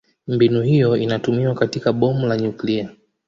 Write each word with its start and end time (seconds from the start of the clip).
Mbinu 0.27 0.61
hiyo 0.61 0.97
inatumiwa 0.97 1.55
katika 1.55 1.93
bomu 1.93 2.27
la 2.27 2.37
nyuklia. 2.37 2.89